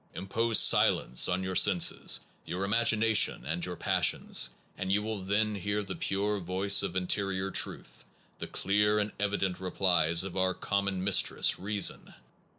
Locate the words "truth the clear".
7.51-8.97